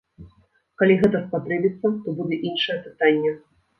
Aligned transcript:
Калі 0.81 0.95
гэта 1.03 1.21
спатрэбіцца, 1.25 1.93
то 2.07 2.15
будзе 2.17 2.41
іншае 2.53 2.79
пытанне. 2.87 3.31